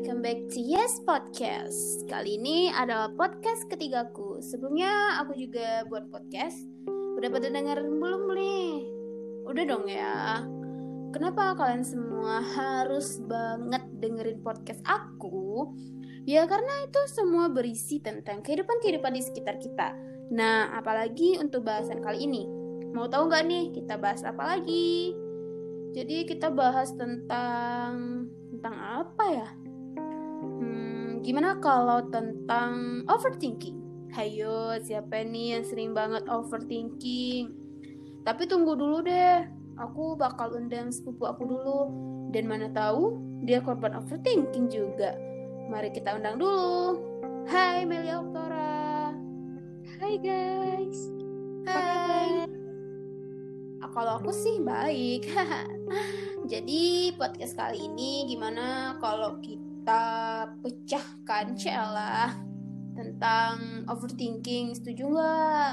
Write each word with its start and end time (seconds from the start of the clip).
welcome 0.00 0.24
back 0.24 0.48
to 0.48 0.56
Yes 0.56 0.96
Podcast. 1.04 2.08
Kali 2.08 2.40
ini 2.40 2.72
adalah 2.72 3.12
podcast 3.12 3.68
ketigaku. 3.68 4.40
Sebelumnya 4.40 5.20
aku 5.20 5.36
juga 5.36 5.84
buat 5.92 6.08
podcast. 6.08 6.56
Udah 7.20 7.28
pada 7.28 7.52
denger 7.52 7.84
belum 7.84 8.32
nih? 8.32 8.88
Udah 9.44 9.64
dong 9.68 9.84
ya. 9.84 10.40
Kenapa 11.12 11.52
kalian 11.52 11.84
semua 11.84 12.40
harus 12.40 13.20
banget 13.28 13.84
dengerin 14.00 14.40
podcast 14.40 14.80
aku? 14.88 15.68
Ya 16.24 16.48
karena 16.48 16.88
itu 16.88 17.00
semua 17.12 17.52
berisi 17.52 18.00
tentang 18.00 18.40
kehidupan-kehidupan 18.40 19.12
di 19.12 19.20
sekitar 19.20 19.60
kita. 19.60 19.92
Nah, 20.32 20.80
apalagi 20.80 21.36
untuk 21.36 21.68
bahasan 21.68 22.00
kali 22.00 22.24
ini. 22.24 22.48
Mau 22.96 23.04
tahu 23.04 23.28
nggak 23.28 23.44
nih 23.44 23.64
kita 23.76 24.00
bahas 24.00 24.24
apa 24.24 24.56
lagi? 24.56 25.12
Jadi 25.92 26.24
kita 26.24 26.48
bahas 26.48 26.88
tentang 26.96 28.24
tentang 28.48 29.04
apa 29.04 29.26
ya? 29.28 29.50
Gimana 31.20 31.60
kalau 31.60 32.08
tentang 32.08 33.04
overthinking? 33.04 33.76
Hayo, 34.16 34.80
siapa 34.80 35.20
nih 35.20 35.60
yang 35.60 35.64
sering 35.68 35.92
banget 35.92 36.24
overthinking? 36.24 37.52
Tapi 38.24 38.48
tunggu 38.48 38.72
dulu 38.72 39.04
deh. 39.04 39.44
Aku 39.76 40.16
bakal 40.16 40.56
undang 40.56 40.88
sepupu 40.88 41.28
aku 41.28 41.44
dulu. 41.44 41.80
Dan 42.32 42.48
mana 42.48 42.72
tahu 42.72 43.20
dia 43.44 43.60
korban 43.60 44.00
overthinking 44.00 44.72
juga. 44.72 45.12
Mari 45.68 45.92
kita 45.92 46.16
undang 46.16 46.40
dulu. 46.40 46.96
Hai 47.44 47.84
Melia 47.84 48.24
Oktora. 48.24 49.12
Hai 50.00 50.16
guys. 50.24 51.12
Hai. 51.68 52.48
Kalau 53.90 54.22
aku 54.24 54.32
sih 54.32 54.56
baik. 54.64 55.28
Jadi 56.52 57.12
podcast 57.20 57.52
kali 57.58 57.92
ini 57.92 58.24
gimana 58.24 58.96
kalau 59.04 59.36
kita 59.44 59.69
pecahkan 60.60 61.56
celah 61.56 62.32
tentang 62.94 63.84
overthinking? 63.88 64.76
Setuju 64.76 65.02
nggak? 65.08 65.72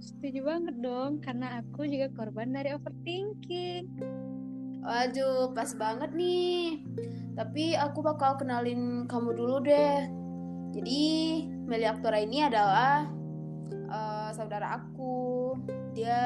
Setuju 0.00 0.40
banget 0.44 0.76
dong, 0.80 1.20
karena 1.20 1.60
aku 1.60 1.84
juga 1.84 2.08
korban 2.16 2.52
dari 2.52 2.72
overthinking. 2.72 3.84
Waduh, 4.80 5.52
pas 5.52 5.70
banget 5.76 6.16
nih. 6.16 6.80
Tapi 7.36 7.76
aku 7.76 8.00
bakal 8.00 8.40
kenalin 8.40 9.04
kamu 9.04 9.36
dulu 9.36 9.60
deh. 9.60 10.08
Jadi 10.72 11.02
Melia 11.68 11.92
Aktora 11.92 12.18
ini 12.22 12.42
adalah 12.46 13.04
uh, 14.30 14.34
saudara 14.34 14.78
aku. 14.78 15.58
Dia 15.92 16.22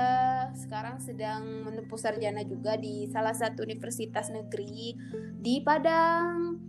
sekarang 0.52 1.00
sedang 1.00 1.64
menempuh 1.64 1.96
sarjana 1.96 2.44
juga 2.44 2.76
di 2.76 3.08
salah 3.08 3.32
satu 3.32 3.64
universitas 3.64 4.28
negeri 4.28 4.92
di 5.40 5.64
Padang. 5.64 6.60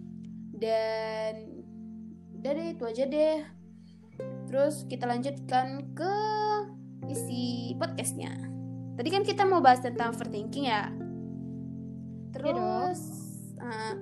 Dan 0.56 1.60
udah 2.40 2.52
deh 2.56 2.68
itu 2.72 2.84
aja 2.88 3.04
deh. 3.04 3.38
Terus 4.48 4.88
kita 4.88 5.04
lanjutkan 5.04 5.92
ke 5.92 6.14
isi 7.12 7.76
podcastnya. 7.76 8.32
Tadi 8.96 9.10
kan 9.12 9.28
kita 9.28 9.44
mau 9.44 9.60
bahas 9.60 9.84
tentang 9.84 10.16
overthinking 10.16 10.72
ya. 10.72 10.88
Terus 12.32 13.00
uh, 13.60 13.96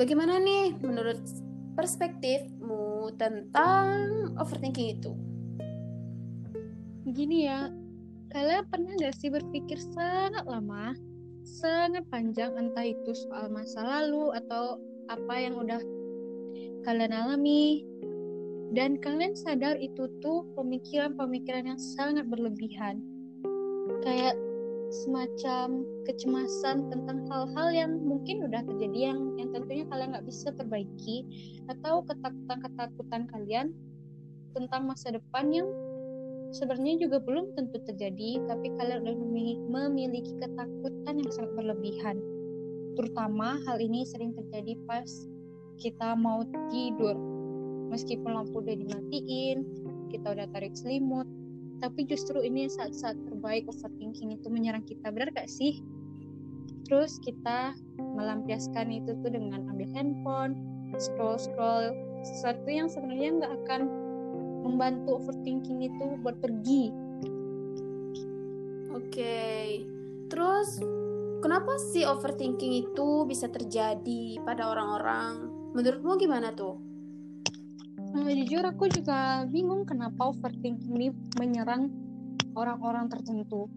bagaimana 0.00 0.40
nih 0.40 0.80
menurut 0.80 1.20
perspektifmu 1.76 3.12
tentang 3.20 4.32
overthinking 4.40 4.96
itu? 4.96 5.12
Gini 7.12 7.44
ya, 7.44 7.68
kalian 8.32 8.64
pernah 8.72 8.96
gak 8.96 9.12
sih 9.20 9.28
berpikir 9.28 9.76
sangat 9.92 10.48
lama, 10.48 10.96
sangat 11.44 12.08
panjang 12.08 12.56
entah 12.56 12.88
itu 12.88 13.12
soal 13.28 13.52
masa 13.52 13.84
lalu 13.84 14.32
atau 14.32 14.80
apa 15.12 15.34
yang 15.36 15.60
udah 15.60 15.76
kalian 16.88 17.12
alami? 17.12 17.84
Dan 18.72 18.96
kalian 18.96 19.36
sadar 19.36 19.76
itu 19.76 20.08
tuh 20.24 20.48
pemikiran-pemikiran 20.56 21.76
yang 21.76 21.76
sangat 21.76 22.24
berlebihan. 22.32 23.04
Kayak 24.00 24.32
semacam 25.04 25.84
kecemasan 26.08 26.88
tentang 26.88 27.28
hal-hal 27.28 27.68
yang 27.76 27.92
mungkin 28.00 28.48
udah 28.48 28.64
terjadi 28.64 29.12
yang 29.12 29.20
yang 29.36 29.52
tentunya 29.52 29.84
kalian 29.92 30.16
nggak 30.16 30.24
bisa 30.24 30.48
perbaiki 30.56 31.28
atau 31.68 32.00
ketakutan-ketakutan 32.08 33.28
kalian 33.28 33.66
tentang 34.56 34.88
masa 34.88 35.12
depan 35.12 35.52
yang 35.52 35.68
sebenarnya 36.52 37.08
juga 37.08 37.18
belum 37.18 37.56
tentu 37.56 37.80
terjadi 37.88 38.44
tapi 38.44 38.68
kalian 38.76 39.08
udah 39.08 39.16
memiliki 39.72 40.36
ketakutan 40.36 41.14
yang 41.18 41.30
sangat 41.32 41.52
berlebihan. 41.56 42.20
Terutama 42.94 43.56
hal 43.64 43.80
ini 43.80 44.04
sering 44.04 44.36
terjadi 44.36 44.76
pas 44.84 45.08
kita 45.80 46.12
mau 46.14 46.44
tidur. 46.68 47.16
Meskipun 47.88 48.32
lampu 48.32 48.60
udah 48.60 48.76
dimatiin 48.76 49.64
kita 50.12 50.32
udah 50.32 50.48
tarik 50.52 50.76
selimut 50.76 51.24
tapi 51.82 52.06
justru 52.06 52.38
ini 52.38 52.70
saat-saat 52.70 53.18
terbaik 53.26 53.66
overthinking 53.66 54.38
itu 54.38 54.46
menyerang 54.46 54.86
kita 54.86 55.10
benar 55.10 55.34
gak 55.34 55.50
sih? 55.50 55.82
Terus 56.86 57.18
kita 57.18 57.74
melampiaskan 57.98 58.92
itu 58.92 59.18
tuh 59.18 59.30
dengan 59.34 59.66
ambil 59.66 59.90
handphone 59.96 60.52
scroll 61.00 61.40
scroll 61.40 61.90
sesuatu 62.22 62.68
yang 62.68 62.86
sebenarnya 62.86 63.42
nggak 63.42 63.52
akan 63.64 63.80
membantu 64.62 65.18
overthinking 65.18 65.84
itu 65.90 66.06
berpergi 66.22 66.84
oke 68.94 69.10
okay. 69.10 69.82
terus 70.30 70.80
kenapa 71.42 71.76
sih 71.92 72.06
overthinking 72.06 72.86
itu 72.86 73.26
bisa 73.26 73.50
terjadi 73.50 74.38
pada 74.46 74.70
orang-orang 74.70 75.50
menurutmu 75.74 76.16
gimana 76.16 76.54
tuh 76.54 76.92
Nah, 78.12 78.28
jujur 78.28 78.60
aku 78.60 78.92
juga 78.92 79.48
bingung 79.48 79.88
kenapa 79.88 80.28
overthinking 80.36 80.92
ini 81.00 81.08
menyerang 81.40 81.88
orang-orang 82.52 83.08
tertentu. 83.08 83.72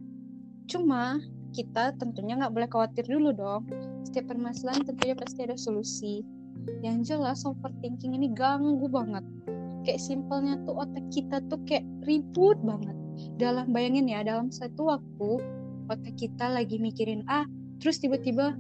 Cuma 0.68 1.24
kita 1.56 1.96
tentunya 1.96 2.36
nggak 2.36 2.52
boleh 2.52 2.68
khawatir 2.68 3.08
dulu 3.08 3.32
dong. 3.32 3.64
Setiap 4.04 4.36
permasalahan 4.36 4.84
tentunya 4.84 5.16
pasti 5.16 5.40
ada 5.48 5.56
solusi. 5.56 6.20
Yang 6.84 7.16
jelas 7.16 7.48
overthinking 7.48 8.12
ini 8.12 8.28
ganggu 8.36 8.92
banget. 8.92 9.24
Kayak 9.86 10.02
simpelnya 10.02 10.58
tuh 10.66 10.76
otak 10.82 11.06
kita 11.14 11.38
tuh 11.46 11.62
kayak 11.70 11.86
ribut 12.10 12.58
banget. 12.66 12.98
Dalam 13.38 13.70
bayangin 13.70 14.10
ya, 14.10 14.26
dalam 14.26 14.50
satu 14.50 14.90
waktu 14.90 15.30
otak 15.86 16.18
kita 16.18 16.50
lagi 16.50 16.82
mikirin 16.82 17.22
A, 17.30 17.46
terus 17.78 18.02
tiba-tiba 18.02 18.58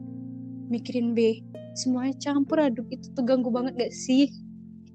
mikirin 0.70 1.18
B. 1.18 1.42
Semuanya 1.74 2.14
campur 2.22 2.62
aduk 2.62 2.88
itu 2.94 3.10
tuh 3.12 3.26
ganggu 3.26 3.50
banget 3.50 3.74
gak 3.76 3.94
sih? 3.94 4.30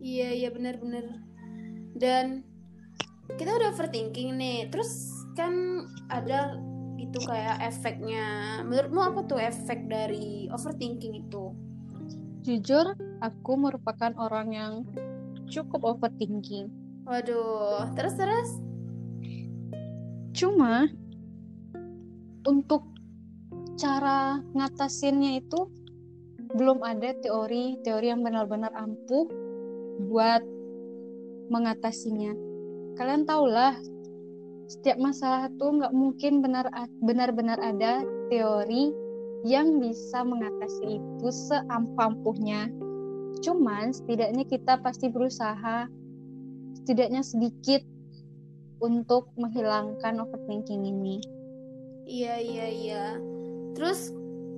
Iya 0.00 0.32
iya 0.32 0.48
benar-benar. 0.54 1.04
Dan 1.98 2.47
kita 3.36 3.50
udah 3.50 3.74
overthinking 3.76 4.38
nih. 4.38 4.70
Terus 4.72 5.12
kan 5.36 5.84
ada 6.08 6.56
itu 6.97 7.18
kayak 7.26 7.58
efeknya. 7.60 8.60
Menurutmu 8.64 9.00
apa 9.02 9.20
tuh 9.26 9.42
efek 9.42 9.91
dari 9.91 10.48
overthinking 10.48 11.26
itu? 11.26 11.52
Jujur, 12.41 12.97
aku 13.20 13.52
merupakan 13.60 14.16
orang 14.16 14.48
yang 14.56 14.72
cukup 15.50 15.83
overthinking. 15.83 16.71
Waduh, 17.11 17.91
terus 17.99 18.15
terus? 18.15 18.49
Cuma 20.31 20.87
untuk 22.47 22.87
cara 23.75 24.39
ngatasinnya 24.55 25.43
itu 25.43 25.66
belum 26.55 26.83
ada 26.83 27.15
teori-teori 27.19 28.06
yang 28.10 28.22
benar-benar 28.22 28.71
ampuh 28.78 29.27
buat 30.06 30.43
mengatasinya. 31.50 32.33
Kalian 32.94 33.27
tahulah, 33.27 33.75
setiap 34.71 34.99
masalah 35.03 35.50
tuh 35.59 35.83
nggak 35.83 35.94
mungkin 35.94 36.43
benar 36.43 36.71
benar-benar 37.03 37.59
ada 37.59 38.06
teori 38.31 38.94
yang 39.43 39.83
bisa 39.83 40.22
mengatasi 40.22 41.01
itu 41.03 41.28
seampuh-ampuhnya. 41.51 42.71
Cuman 43.38 43.94
setidaknya 43.94 44.44
kita 44.50 44.82
pasti 44.82 45.06
berusaha 45.06 45.86
setidaknya 46.82 47.22
sedikit 47.22 47.86
untuk 48.82 49.30
menghilangkan 49.36 50.18
overthinking 50.24 50.88
ini. 50.88 51.22
Iya 52.09 52.34
iya 52.42 52.66
iya. 52.66 53.04
Terus 53.77 54.10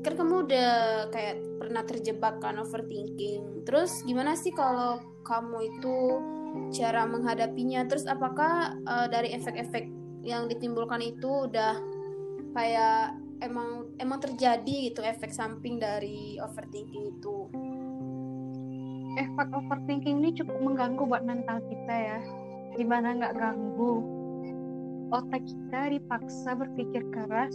kan 0.03 0.19
kamu 0.19 0.49
udah 0.49 0.73
kayak 1.15 1.37
pernah 1.61 1.83
terjebak 1.85 2.41
kan 2.41 2.59
overthinking. 2.59 3.67
Terus 3.69 4.03
gimana 4.09 4.35
sih 4.35 4.51
kalau 4.55 5.03
kamu 5.23 5.59
itu 5.77 5.97
cara 6.75 7.05
menghadapinya? 7.05 7.87
Terus 7.87 8.07
apakah 8.09 8.79
uh, 8.87 9.07
dari 9.11 9.35
efek-efek 9.37 9.91
yang 10.23 10.47
ditimbulkan 10.47 11.03
itu 11.03 11.51
udah 11.51 11.79
kayak 12.55 13.19
emang 13.43 13.91
emang 13.99 14.23
terjadi 14.23 14.91
gitu 14.91 15.03
efek 15.03 15.35
samping 15.35 15.83
dari 15.83 16.39
overthinking 16.39 17.19
itu? 17.19 17.51
Efek 19.13 19.49
overthinking 19.53 20.25
ini 20.25 20.33
cukup 20.33 20.57
mengganggu 20.63 21.05
buat 21.05 21.25
mental 21.27 21.61
kita 21.69 21.95
ya. 21.95 22.21
Gimana 22.81 23.13
nggak 23.21 23.37
ganggu? 23.37 24.01
Otak 25.13 25.45
kita 25.45 25.93
dipaksa 25.93 26.57
berpikir 26.57 27.05
keras 27.13 27.53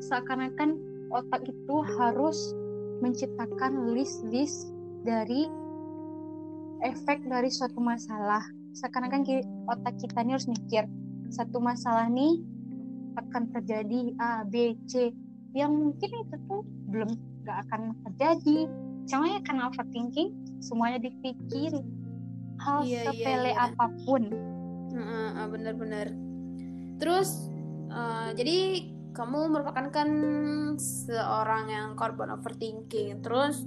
seakan-akan 0.00 0.80
otak 1.12 1.44
itu 1.44 1.76
harus 2.00 2.36
menciptakan 3.04 3.92
list-list 3.92 4.72
dari 5.04 5.44
efek 6.80 7.20
dari 7.28 7.52
suatu 7.52 7.80
masalah. 7.84 8.40
Sekarang 8.72 9.12
kan 9.12 9.22
otak 9.68 10.00
kita 10.00 10.24
ini 10.24 10.32
harus 10.34 10.48
mikir 10.48 10.88
satu 11.28 11.60
masalah 11.60 12.08
nih 12.08 12.40
akan 13.14 13.52
terjadi 13.54 14.16
A, 14.18 14.42
B, 14.48 14.74
C 14.88 15.12
yang 15.54 15.70
mungkin 15.70 16.10
itu 16.10 16.36
tuh 16.50 16.66
belum 16.90 17.14
gak 17.46 17.68
akan 17.68 17.94
terjadi. 18.08 18.66
Cuma 19.04 19.28
ya 19.28 19.40
karena 19.44 19.68
overthinking 19.68 20.60
semuanya 20.64 20.98
dipikir 21.00 21.72
hal 22.60 22.86
iya, 22.86 23.04
iya 23.04 23.12
sepele 23.12 23.50
iya, 23.52 23.56
iya. 23.56 23.66
apa 23.72 23.86
pun. 24.04 24.22
Uh, 24.94 25.46
bener-bener. 25.50 26.08
Terus 27.02 27.50
uh, 27.90 28.30
jadi 28.32 28.88
kamu 29.14 29.54
merupakan 29.54 29.86
kan 29.94 30.10
seorang 30.78 31.70
yang 31.70 31.88
korban 31.94 32.34
overthinking. 32.34 33.22
Terus 33.22 33.62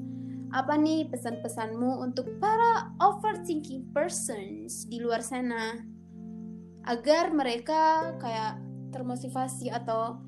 apa 0.55 0.79
nih 0.79 1.11
pesan-pesanmu 1.11 2.03
untuk 2.03 2.39
para 2.39 2.95
overthinking 3.03 3.91
persons 3.91 4.87
di 4.87 5.03
luar 5.03 5.19
sana 5.19 5.75
agar 6.87 7.35
mereka 7.35 8.15
kayak 8.23 8.63
termotivasi 8.95 9.67
atau 9.67 10.23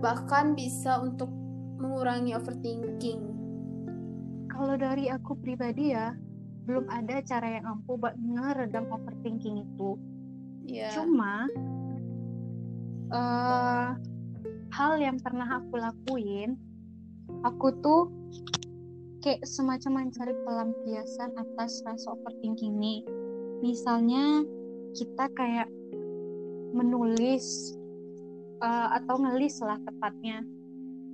bahkan 0.00 0.56
bisa 0.56 1.00
untuk 1.04 1.28
mengurangi 1.76 2.32
overthinking? 2.32 3.31
Kalau 4.52 4.76
dari 4.76 5.08
aku 5.08 5.32
pribadi 5.40 5.96
ya, 5.96 6.12
belum 6.68 6.86
ada 6.92 7.24
cara 7.24 7.58
yang 7.58 7.64
ampuh 7.64 7.96
buat 7.96 8.14
ngeredam 8.20 8.86
overthinking 8.92 9.64
itu. 9.64 9.96
Yeah. 10.68 10.92
Cuma 10.92 11.48
uh, 13.10 13.96
hal 14.70 14.92
yang 15.00 15.16
pernah 15.18 15.58
aku 15.58 15.80
lakuin, 15.80 16.60
aku 17.42 17.72
tuh 17.80 18.12
kayak 19.24 19.42
semacam 19.48 20.06
mencari 20.06 20.36
pelampiasan 20.44 21.32
atas 21.34 21.80
rasa 21.88 22.12
overthinking 22.12 22.76
ini. 22.76 22.96
Misalnya 23.64 24.44
kita 24.92 25.32
kayak 25.32 25.72
menulis 26.76 27.72
uh, 28.60 28.96
atau 29.00 29.16
ngelis 29.20 29.60
lah 29.64 29.80
tepatnya 29.82 30.44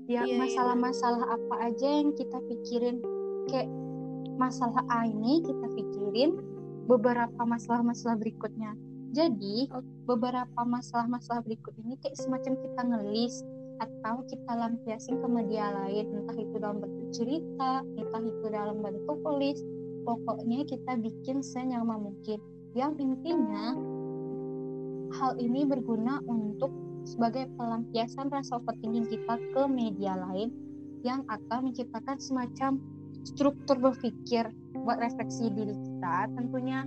ya 0.08 0.24
iya, 0.24 0.32
iya. 0.32 0.36
masalah-masalah 0.40 1.20
iya, 1.20 1.36
apa 1.36 1.54
aja 1.68 1.88
yang 2.00 2.10
kita 2.16 2.38
pikirin 2.48 2.96
kayak 3.48 3.68
masalah 4.38 4.84
A 4.92 5.08
ini 5.08 5.42
kita 5.42 5.66
pikirin 5.74 6.38
beberapa 6.86 7.42
masalah-masalah 7.42 8.16
berikutnya. 8.16 8.72
Jadi 9.16 9.72
beberapa 10.04 10.60
masalah-masalah 10.62 11.42
berikut 11.42 11.72
ini 11.82 11.96
kayak 12.04 12.16
semacam 12.16 12.54
kita 12.60 12.80
ngelis 12.84 13.34
atau 13.78 14.20
kita 14.28 14.52
lampiasin 14.52 15.16
ke 15.18 15.28
media 15.28 15.72
lain. 15.72 16.12
Entah 16.12 16.36
itu 16.36 16.56
dalam 16.60 16.78
bentuk 16.84 17.08
cerita 17.16 17.82
entah 17.96 18.22
itu 18.22 18.46
dalam 18.52 18.84
bentuk 18.84 19.16
tulis 19.24 19.58
pokoknya 20.04 20.64
kita 20.68 20.92
bikin 21.00 21.40
senyaman 21.40 22.12
mungkin. 22.12 22.38
Yang 22.76 22.92
intinya 23.00 23.74
hal 25.16 25.40
ini 25.40 25.64
berguna 25.64 26.20
untuk 26.28 26.72
sebagai 27.08 27.48
pelampiasan 27.56 28.28
rasa 28.28 28.60
overthinking 28.60 29.08
kita 29.08 29.40
ke 29.56 29.62
media 29.72 30.20
lain 30.28 30.52
yang 31.00 31.24
akan 31.32 31.72
menciptakan 31.72 32.20
semacam 32.20 32.76
struktur 33.26 33.76
berpikir 33.78 34.50
buat 34.84 34.98
refleksi 35.02 35.50
diri 35.50 35.74
kita 35.74 36.30
tentunya 36.36 36.86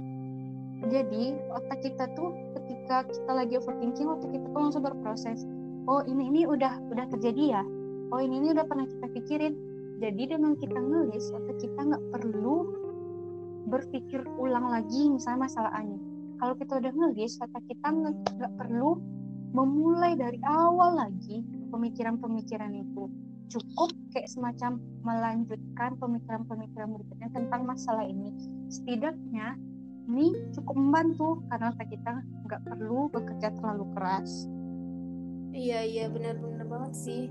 jadi 0.89 1.37
otak 1.53 1.85
kita 1.85 2.09
tuh 2.17 2.33
ketika 2.57 3.05
kita 3.05 3.31
lagi 3.31 3.53
overthinking 3.61 4.09
otak 4.09 4.33
kita 4.33 4.45
tuh 4.49 4.61
langsung 4.65 4.81
berproses. 4.81 5.45
Oh 5.85 6.01
ini 6.09 6.33
ini 6.33 6.41
udah 6.49 6.81
udah 6.89 7.05
terjadi 7.13 7.61
ya? 7.61 7.63
Oh 8.09 8.17
ini 8.17 8.41
ini 8.41 8.47
udah 8.49 8.65
pernah 8.65 8.89
kita 8.89 9.05
pikirin. 9.13 9.53
Jadi 10.01 10.33
dengan 10.33 10.57
kita 10.57 10.81
nulis 10.81 11.29
otak 11.37 11.61
kita 11.61 11.77
nggak 11.85 12.03
perlu 12.09 12.81
berpikir 13.69 14.25
ulang 14.41 14.67
lagi 14.73 15.07
misalnya 15.07 15.45
masalah 15.45 15.71
ini 15.79 15.95
kalau 16.41 16.57
kita 16.57 16.81
udah 16.81 16.91
nulis 16.97 17.37
otak 17.37 17.61
kita 17.69 17.87
nggak 17.87 18.51
perlu 18.57 18.97
memulai 19.53 20.17
dari 20.17 20.41
awal 20.41 20.97
lagi 20.97 21.45
pemikiran-pemikiran 21.69 22.73
itu 22.73 23.05
cukup 23.51 23.91
kayak 24.15 24.31
semacam 24.31 24.79
melanjutkan 25.03 25.99
pemikiran-pemikiran 25.99 26.89
berikutnya 26.95 27.29
tentang 27.35 27.67
masalah 27.67 28.07
ini 28.07 28.31
setidaknya 28.71 29.59
ini 30.07 30.31
cukup 30.55 30.75
membantu 30.79 31.43
karena 31.51 31.75
kita 31.75 32.13
nggak 32.47 32.61
perlu 32.63 33.11
bekerja 33.11 33.51
terlalu 33.59 33.85
keras 33.93 34.47
Iya 35.51 35.83
iya 35.83 36.05
benar-benar 36.07 36.63
banget 36.63 36.93
sih. 36.95 37.23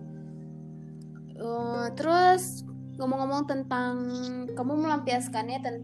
Uh, 1.40 1.88
terus 1.96 2.68
ngomong-ngomong 3.00 3.48
tentang 3.48 4.12
kamu 4.52 4.72
melampiaskannya 4.76 5.58
ten 5.64 5.76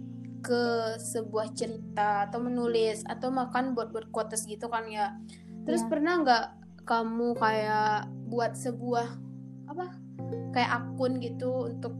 ke 0.44 0.94
sebuah 1.00 1.56
cerita 1.56 2.28
atau 2.28 2.38
menulis 2.38 3.02
atau 3.08 3.32
makan 3.32 3.72
buat 3.72 3.88
buat 3.88 4.12
quotes 4.12 4.44
gitu 4.44 4.68
kan 4.68 4.84
ya. 4.86 5.16
Terus 5.64 5.82
ya. 5.82 5.88
pernah 5.88 6.14
nggak 6.20 6.44
kamu 6.86 7.34
kayak 7.40 8.12
buat 8.28 8.52
sebuah 8.54 9.08
apa 9.66 10.05
kayak 10.56 10.72
akun 10.72 11.20
gitu 11.20 11.68
untuk 11.68 11.92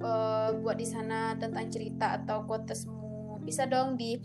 uh, 0.00 0.56
buat 0.64 0.80
di 0.80 0.88
sana 0.88 1.36
tentang 1.36 1.68
cerita 1.68 2.16
atau 2.16 2.48
quotesmu 2.48 3.02
bisa 3.42 3.66
dong 3.66 3.98
di 3.98 4.16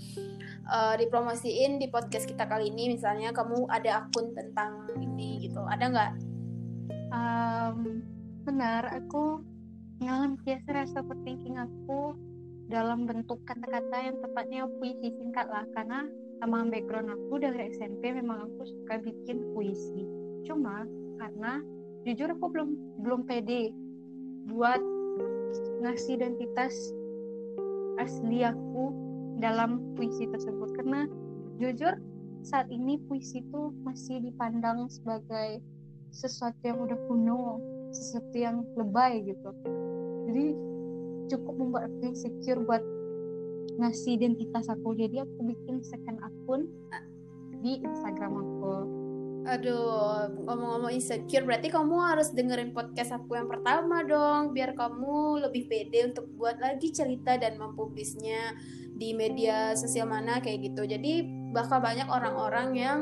uh, 0.70 0.94
dipromosiin 0.96 1.82
di 1.82 1.90
podcast 1.90 2.30
kita 2.30 2.46
kali 2.46 2.70
ini. 2.70 2.96
Misalnya 2.96 3.34
kamu 3.34 3.68
ada 3.68 4.06
akun 4.06 4.32
tentang 4.38 4.88
ini 5.02 5.50
gitu. 5.50 5.60
Ada 5.66 5.86
nggak? 5.90 6.12
Um, 7.12 8.06
benar. 8.46 8.88
Aku 9.04 9.42
biasa 10.46 10.68
rasa 10.70 11.02
overthinking 11.02 11.58
aku 11.58 12.14
dalam 12.70 13.10
bentuk 13.10 13.42
kata-kata 13.50 13.98
yang 13.98 14.18
tepatnya 14.22 14.70
puisi 14.78 15.10
singkat 15.18 15.50
lah. 15.50 15.66
Karena 15.74 16.06
sama 16.38 16.70
background 16.70 17.10
aku 17.10 17.42
dari 17.42 17.74
SMP 17.74 18.14
memang 18.14 18.48
aku 18.48 18.70
suka 18.70 19.02
bikin 19.02 19.42
puisi. 19.58 20.06
Cuma 20.46 20.86
karena 21.18 21.60
jujur 22.06 22.30
aku 22.34 22.46
belum 22.52 22.70
belum 23.02 23.22
pede 23.26 23.72
buat 24.52 24.80
ngasih 25.82 26.18
identitas 26.20 26.74
asli 27.98 28.46
aku 28.46 28.94
dalam 29.42 29.82
puisi 29.98 30.30
tersebut. 30.30 30.70
Karena 30.78 31.06
jujur 31.58 31.98
saat 32.46 32.70
ini 32.70 33.02
puisi 33.10 33.42
itu 33.42 33.74
masih 33.82 34.22
dipandang 34.22 34.88
sebagai 34.88 35.62
sesuatu 36.14 36.62
yang 36.64 36.80
udah 36.80 36.98
kuno 37.10 37.60
sesuatu 37.92 38.36
yang 38.36 38.64
lebay 38.78 39.26
gitu. 39.26 39.50
Jadi 40.28 40.48
cukup 41.28 41.56
membuat 41.60 41.92
aku 41.92 42.14
insecure 42.14 42.62
buat 42.64 42.84
ngasih 43.78 44.18
identitas 44.18 44.68
aku. 44.72 44.96
Jadi 44.98 45.22
aku 45.22 45.38
bikin 45.44 45.84
second 45.84 46.20
akun 46.24 46.68
di 47.62 47.82
Instagram 47.82 48.38
aku 48.38 48.97
Aduh, 49.48 50.28
ngomong-ngomong 50.44 50.92
insecure, 50.92 51.48
berarti 51.48 51.72
kamu 51.72 51.96
harus 52.04 52.36
dengerin 52.36 52.76
podcast 52.76 53.16
aku 53.16 53.40
yang 53.40 53.48
pertama 53.48 54.04
dong, 54.04 54.52
biar 54.52 54.76
kamu 54.76 55.40
lebih 55.48 55.72
pede 55.72 56.12
untuk 56.12 56.28
buat 56.36 56.60
lagi 56.60 56.92
cerita 56.92 57.40
dan 57.40 57.56
mempublisnya 57.56 58.60
di 58.92 59.16
media 59.16 59.72
sosial 59.80 60.12
mana 60.12 60.44
kayak 60.44 60.68
gitu. 60.68 60.84
Jadi 60.84 61.24
bakal 61.56 61.80
banyak 61.80 62.12
orang-orang 62.12 62.76
yang 62.76 62.98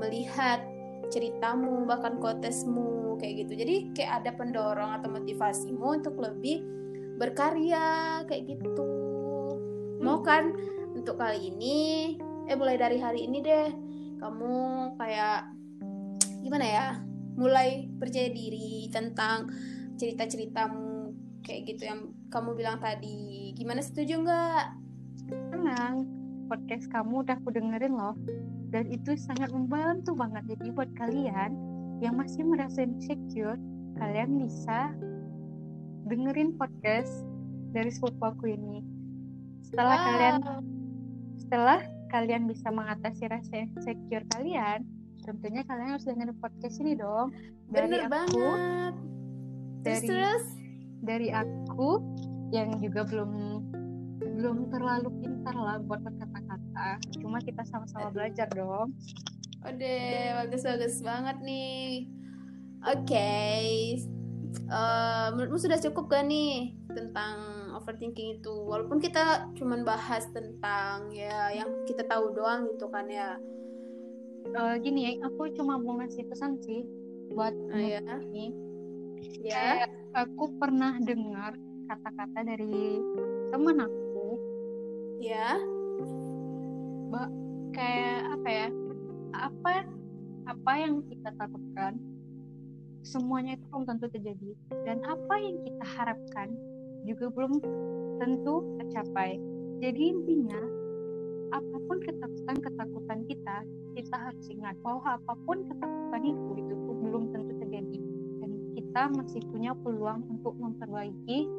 melihat 0.00 0.64
ceritamu 1.12 1.84
bahkan 1.84 2.16
kotesmu 2.16 3.20
kayak 3.20 3.44
gitu. 3.44 3.60
Jadi 3.60 3.76
kayak 3.92 4.24
ada 4.24 4.30
pendorong 4.40 4.96
atau 4.96 5.12
motivasimu 5.12 6.00
untuk 6.00 6.16
lebih 6.16 6.64
berkarya 7.20 8.24
kayak 8.24 8.56
gitu. 8.56 8.88
Mau 10.00 10.24
kan? 10.24 10.56
Untuk 10.96 11.20
kali 11.20 11.52
ini 11.52 12.16
eh 12.48 12.56
mulai 12.56 12.80
dari 12.80 12.96
hari 12.96 13.28
ini 13.28 13.44
deh. 13.44 13.68
Kamu 14.16 14.96
kayak 14.96 15.59
gimana 16.50 16.66
ya 16.66 16.86
mulai 17.38 17.86
percaya 18.02 18.26
diri 18.26 18.90
tentang 18.90 19.46
cerita-ceritamu 19.94 21.14
kayak 21.46 21.62
gitu 21.70 21.86
yang 21.86 22.10
kamu 22.26 22.58
bilang 22.58 22.82
tadi. 22.82 23.54
Gimana 23.54 23.78
setuju 23.78 24.18
nggak? 24.18 24.64
Tenang 25.54 26.10
podcast 26.50 26.90
kamu 26.90 27.22
udah 27.22 27.38
aku 27.38 27.54
dengerin 27.54 27.94
loh. 27.94 28.18
Dan 28.74 28.90
itu 28.90 29.14
sangat 29.14 29.54
membantu 29.54 30.18
banget. 30.18 30.58
Jadi 30.58 30.74
buat 30.74 30.90
kalian 30.98 31.54
yang 32.02 32.18
masih 32.18 32.42
merasa 32.42 32.82
insecure 32.82 33.54
kalian 34.02 34.42
bisa 34.42 34.90
dengerin 36.10 36.58
podcast 36.58 37.22
dari 37.70 37.94
sepupu 37.94 38.26
aku 38.26 38.50
ini. 38.50 38.82
Setelah 39.70 40.02
wow. 40.02 40.06
kalian 40.10 40.34
setelah 41.38 41.80
kalian 42.10 42.50
bisa 42.50 42.74
mengatasi 42.74 43.30
rasa 43.30 43.70
insecure 43.70 44.26
kalian 44.34 44.82
tentunya 45.24 45.62
kalian 45.64 45.96
harus 45.96 46.06
dengerin 46.08 46.36
podcast 46.40 46.76
ini 46.80 46.96
dong. 46.96 47.32
Dari 47.70 47.86
Bener 47.88 48.00
aku 48.06 48.12
banget. 48.12 48.94
dari 49.80 50.06
terus, 50.06 50.44
dari 51.00 51.28
aku 51.32 51.90
yang 52.50 52.76
juga 52.82 53.06
belum 53.06 53.32
belum 54.40 54.72
terlalu 54.72 55.08
pintar 55.20 55.52
lah 55.52 55.76
buat 55.84 56.00
kata-kata 56.00 56.96
cuma 57.20 57.38
kita 57.44 57.60
sama-sama 57.68 58.08
belajar 58.12 58.48
dong. 58.52 58.96
Oke, 59.60 60.00
bagus-bagus 60.40 61.04
banget 61.04 61.36
nih. 61.44 62.08
Oke, 62.88 63.12
okay. 63.12 63.64
uh, 64.72 65.36
menurutmu 65.36 65.60
sudah 65.60 65.76
cukup 65.76 66.08
gak 66.08 66.24
nih 66.24 66.72
tentang 66.88 67.36
overthinking 67.76 68.40
itu? 68.40 68.54
Walaupun 68.64 69.04
kita 69.04 69.52
cuman 69.60 69.84
bahas 69.84 70.24
tentang 70.32 71.12
ya 71.12 71.52
yang 71.52 71.68
kita 71.84 72.08
tahu 72.08 72.32
doang 72.32 72.72
gitu 72.72 72.88
kan 72.88 73.04
ya 73.12 73.36
uh, 74.56 74.74
gini 74.80 75.00
ya 75.06 75.12
aku 75.28 75.52
cuma 75.54 75.76
mau 75.76 75.98
ngasih 76.00 76.26
pesan 76.28 76.58
sih 76.62 76.84
buat 77.32 77.54
oh, 77.54 77.78
ya. 77.78 78.02
ini. 78.32 78.52
Ya 79.44 79.86
Kayak 79.86 79.90
aku 80.16 80.44
pernah 80.56 80.96
dengar 81.00 81.54
kata-kata 81.86 82.40
dari 82.44 82.98
teman 83.52 83.84
aku. 83.84 84.26
Ya 85.20 85.60
mbak 87.10 87.28
kayak 87.74 88.20
apa 88.38 88.48
ya? 88.48 88.68
Apa 89.30 89.72
apa 90.50 90.72
yang 90.76 91.04
kita 91.06 91.30
takutkan 91.38 92.00
semuanya 93.06 93.56
itu 93.56 93.64
belum 93.70 93.84
tentu 93.86 94.06
terjadi. 94.10 94.50
Dan 94.84 95.04
apa 95.06 95.34
yang 95.38 95.56
kita 95.62 95.84
harapkan 95.96 96.48
juga 97.06 97.32
belum 97.32 97.60
tentu 98.20 98.76
tercapai. 98.82 99.40
Jadi 99.80 100.12
intinya 100.12 100.60
apa 101.50 101.76
pun 101.86 101.98
ketakutan-ketakutan 102.02 103.26
kita 103.26 103.56
kita 103.98 104.16
harus 104.16 104.46
ingat 104.50 104.78
bahwa 104.86 105.18
apa 105.18 105.34
pun 105.44 105.66
ketakutan 105.66 106.22
itu 106.22 106.50
itu 106.62 106.74
belum 106.74 107.34
tentu 107.34 107.52
terjadi. 107.58 107.98
Dan 108.40 108.50
kita 108.78 109.02
masih 109.14 109.42
punya 109.50 109.72
peluang 109.82 110.22
untuk 110.30 110.54
memperbaiki 110.56 111.50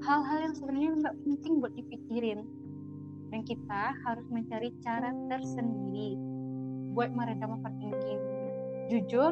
hal-hal 0.00 0.38
yang 0.48 0.54
sebenarnya 0.56 0.90
nggak 1.04 1.16
penting 1.24 1.52
buat 1.60 1.72
dipikirin. 1.76 2.40
Dan 3.30 3.46
kita 3.46 3.94
harus 4.02 4.26
mencari 4.32 4.74
cara 4.82 5.14
tersendiri 5.30 6.18
buat 6.90 7.14
meredam 7.14 7.54
overthinking 7.54 8.18
jujur 8.90 9.30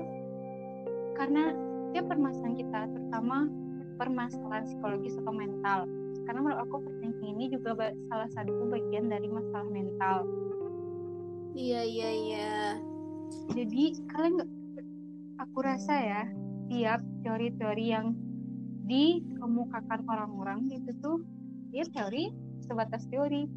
karena 1.19 1.51
dia 1.91 2.07
permasalahan 2.07 2.55
kita 2.55 2.81
terutama 2.95 3.51
permasalahan 3.99 4.65
psikologis 4.71 5.19
atau 5.19 5.35
mental 5.35 5.91
karena 6.29 6.45
menurut 6.45 6.61
aku 6.69 6.85
overthinking 6.85 7.41
ini 7.41 7.45
juga 7.49 7.73
salah 8.13 8.29
satu 8.37 8.53
bagian 8.69 9.09
dari 9.09 9.33
masalah 9.33 9.65
mental. 9.73 10.29
Iya 11.57 11.81
iya 11.89 12.11
iya. 12.13 12.53
Jadi 13.57 13.97
kalian 14.13 14.45
aku 15.41 15.59
rasa 15.65 15.95
ya 15.97 16.23
tiap 16.69 17.01
teori-teori 17.25 17.85
yang 17.89 18.13
dikemukakan 18.85 20.05
orang-orang 20.05 20.69
itu 20.69 20.93
tuh 21.01 21.25
dia 21.73 21.89
teori 21.97 22.29
sebatas 22.61 23.09
teori. 23.09 23.49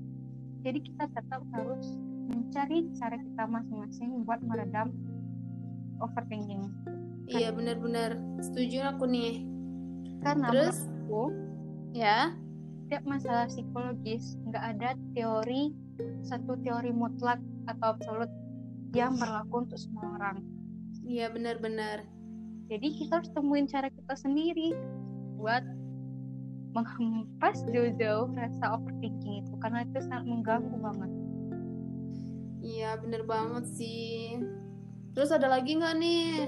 Jadi 0.63 0.79
kita 0.79 1.11
tetap 1.11 1.43
harus 1.51 1.99
mencari 2.31 2.87
cara 2.95 3.19
kita 3.19 3.43
masing-masing 3.51 4.23
buat 4.23 4.39
meredam 4.47 4.95
overthinking. 5.99 6.71
Iya 7.27 7.51
benar-benar. 7.51 8.15
Setuju 8.39 8.95
aku 8.95 9.11
nih. 9.11 9.43
karena 10.21 10.53
Terus? 10.53 10.77
menurutku, 10.85 11.23
Ya, 11.91 12.31
setiap 12.91 13.07
masalah 13.07 13.47
psikologis 13.47 14.35
nggak 14.51 14.75
ada 14.75 14.99
teori 15.15 15.71
satu 16.27 16.59
teori 16.59 16.91
mutlak 16.91 17.39
atau 17.71 17.95
absolut 17.95 18.27
yang 18.91 19.15
berlaku 19.15 19.63
untuk 19.63 19.79
semua 19.79 20.19
orang 20.19 20.43
iya 21.07 21.31
benar-benar. 21.31 22.03
jadi 22.67 22.83
kita 22.91 23.23
harus 23.23 23.31
temuin 23.31 23.63
cara 23.71 23.87
kita 23.87 24.11
sendiri 24.19 24.75
buat 25.39 25.63
menghempas 26.75 27.63
jauh-jauh 27.71 28.27
rasa 28.35 28.75
overthinking 28.75 29.47
itu 29.47 29.55
karena 29.63 29.87
itu 29.87 30.03
sangat 30.11 30.27
mengganggu 30.27 30.75
banget 30.83 31.11
Iya 32.61 32.93
bener 33.01 33.25
banget 33.25 33.65
sih. 33.73 34.37
Terus 35.17 35.33
ada 35.33 35.49
lagi 35.49 35.81
nggak 35.81 35.97
nih? 35.97 36.45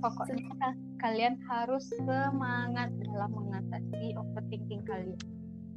pokoknya 0.00 0.72
kalian 1.00 1.36
harus 1.48 1.84
semangat 1.96 2.88
dalam 3.04 3.30
mengatasi 3.36 4.16
overthinking 4.16 4.84
kalian 4.88 5.20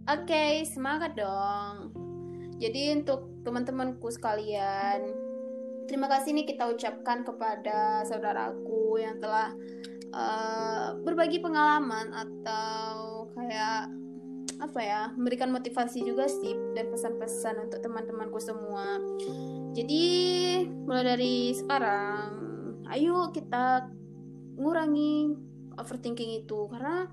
Oke, 0.03 0.67
semangat 0.67 1.15
dong. 1.15 1.95
Jadi 2.59 2.91
untuk 2.91 3.39
teman-temanku 3.47 4.11
sekalian, 4.11 4.99
terima 5.87 6.11
kasih 6.11 6.35
nih 6.35 6.43
kita 6.43 6.67
ucapkan 6.75 7.23
kepada 7.23 8.03
saudaraku 8.03 8.99
yang 8.99 9.23
telah 9.23 9.55
uh, 10.11 10.99
berbagi 11.07 11.39
pengalaman 11.39 12.11
atau 12.11 13.31
kayak 13.31 13.87
apa 14.59 14.79
ya, 14.83 15.01
memberikan 15.15 15.55
motivasi 15.55 16.03
juga 16.03 16.27
sih 16.27 16.51
dan 16.75 16.91
pesan-pesan 16.91 17.71
untuk 17.71 17.79
teman-temanku 17.79 18.43
semua. 18.43 18.99
Jadi 19.71 20.03
mulai 20.83 21.15
dari 21.15 21.55
sekarang, 21.55 22.27
ayo 22.91 23.31
kita 23.31 23.87
ngurangi 24.59 25.31
overthinking 25.79 26.43
itu 26.43 26.67
karena 26.67 27.07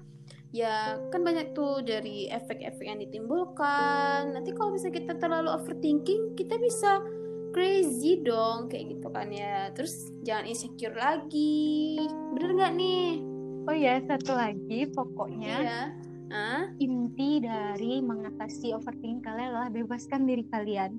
ya 0.50 0.98
kan 1.14 1.22
banyak 1.22 1.54
tuh 1.54 1.82
dari 1.86 2.26
efek-efek 2.26 2.82
yang 2.82 2.98
ditimbulkan. 2.98 4.34
Nanti 4.34 4.50
kalau 4.54 4.74
bisa 4.74 4.90
kita 4.90 5.14
terlalu 5.18 5.50
overthinking 5.54 6.34
kita 6.34 6.58
bisa 6.58 7.02
crazy 7.50 8.22
dong 8.22 8.70
kayak 8.70 8.98
gitu 8.98 9.08
kan 9.10 9.30
ya. 9.30 9.70
Terus 9.74 10.10
jangan 10.26 10.50
insecure 10.50 10.94
lagi. 10.98 11.98
Bener 12.34 12.50
nggak 12.58 12.72
nih? 12.74 13.08
Oh 13.70 13.76
ya 13.76 14.02
satu 14.02 14.34
lagi 14.34 14.88
pokoknya 14.90 15.56
iya. 15.62 15.80
Ah 16.30 16.64
inti 16.78 17.42
dari 17.42 18.02
mengatasi 18.02 18.74
overthinking 18.74 19.22
kalian 19.22 19.54
adalah 19.54 19.70
bebaskan 19.70 20.26
diri 20.26 20.46
kalian. 20.50 20.98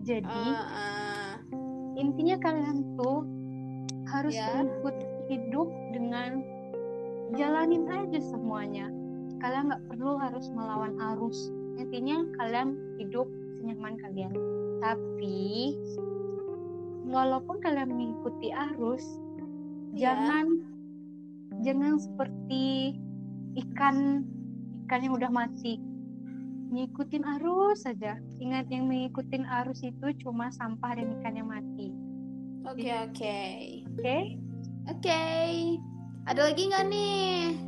Jadi 0.00 0.28
ah, 0.28 0.64
ah. 0.64 1.32
intinya 1.96 2.40
kalian 2.40 2.96
tuh 2.96 3.24
harus 4.08 4.32
ikut 4.34 4.96
hidup 5.28 5.68
dengan 5.92 6.59
jalanin 7.34 7.86
aja 7.90 8.20
semuanya. 8.22 8.90
Kalian 9.40 9.72
nggak 9.72 9.84
perlu 9.88 10.18
harus 10.20 10.46
melawan 10.52 10.94
arus. 11.14 11.50
Intinya 11.80 12.24
kalian 12.36 12.76
hidup 13.00 13.26
senyaman 13.60 13.96
kalian. 14.00 14.32
Tapi 14.80 15.76
walaupun 17.10 17.58
kalian 17.60 17.90
mengikuti 17.90 18.54
arus 18.54 19.04
Ya. 19.90 20.14
jangan 20.14 20.46
jangan 21.66 21.98
seperti 21.98 22.94
ikan 23.58 24.22
ikan 24.86 25.00
yang 25.02 25.14
udah 25.18 25.30
mati. 25.34 25.82
Ngikutin 26.70 27.26
arus 27.26 27.82
saja. 27.82 28.22
Ingat 28.38 28.70
yang 28.70 28.86
mengikutin 28.86 29.42
arus 29.42 29.82
itu 29.82 30.14
cuma 30.22 30.54
sampah 30.54 30.94
dan 30.94 31.10
ikan 31.18 31.34
yang 31.34 31.50
mati. 31.50 31.90
Oke 32.70 32.94
oke. 33.02 33.38
oke? 33.98 34.18
Oke 34.86 35.22
ada 36.30 36.46
lagi 36.46 36.70
nggak 36.70 36.86
nih? 36.86 37.58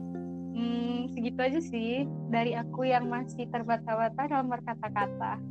Hmm, 0.55 1.11
segitu 1.11 1.39
aja 1.43 1.59
sih. 1.59 2.07
Dari 2.31 2.55
aku 2.55 2.87
yang 2.87 3.11
masih 3.11 3.51
terbata-bata 3.51 4.31
dalam 4.31 4.47
berkata-kata. 4.47 5.43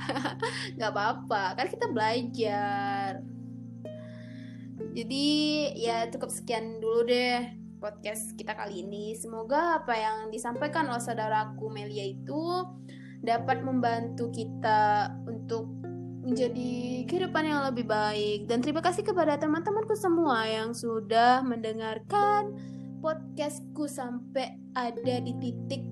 nggak 0.78 0.92
apa-apa 0.94 1.58
kan 1.58 1.66
kita 1.66 1.90
belajar. 1.90 3.18
Jadi 4.94 5.28
ya 5.82 6.06
cukup 6.14 6.30
sekian 6.30 6.78
dulu 6.78 7.10
deh 7.10 7.42
podcast 7.82 8.38
kita 8.38 8.54
kali 8.54 8.86
ini. 8.86 9.18
Semoga 9.18 9.82
apa 9.82 9.98
yang 9.98 10.30
disampaikan 10.30 10.86
oleh 10.86 11.02
saudaraku 11.02 11.74
Melia 11.74 12.06
itu 12.06 12.62
dapat 13.18 13.66
membantu 13.66 14.30
kita 14.30 15.10
untuk 15.26 15.79
menjadi 16.20 17.04
kehidupan 17.08 17.44
yang 17.48 17.64
lebih 17.72 17.88
baik. 17.88 18.44
Dan 18.48 18.60
terima 18.60 18.84
kasih 18.84 19.02
kepada 19.04 19.40
teman-temanku 19.40 19.96
semua 19.96 20.44
yang 20.44 20.76
sudah 20.76 21.40
mendengarkan 21.40 22.54
podcastku 23.00 23.88
sampai 23.88 24.60
ada 24.76 25.16
di 25.24 25.32
titik 25.40 25.82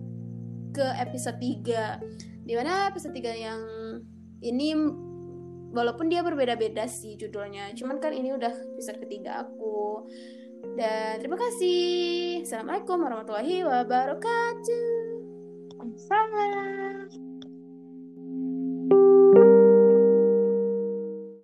ke 0.76 0.85
episode 1.00 1.40
3 1.40 2.44
di 2.44 2.52
mana 2.52 2.92
episode 2.92 3.16
3 3.16 3.25
yang 3.32 3.61
ini 4.44 4.76
walaupun 5.73 6.08
dia 6.12 6.25
berbeda-beda 6.25 6.88
sih 6.88 7.16
judulnya 7.16 7.73
cuman 7.76 8.00
kan 8.00 8.12
ini 8.12 8.32
udah 8.37 8.52
episode 8.76 9.00
ketiga 9.00 9.49
aku. 9.49 10.04
Dan 10.76 11.18
terima 11.23 11.38
kasih. 11.38 12.42
Assalamualaikum 12.44 13.00
warahmatullahi 13.00 13.64
wabarakatuh 13.64 15.08